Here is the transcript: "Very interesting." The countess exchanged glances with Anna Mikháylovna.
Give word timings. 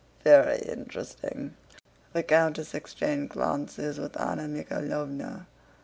"Very 0.23 0.57
interesting." 0.63 1.53
The 2.13 2.23
countess 2.23 2.73
exchanged 2.73 3.33
glances 3.33 3.99
with 3.99 4.19
Anna 4.19 4.47
Mikháylovna. 4.47 5.45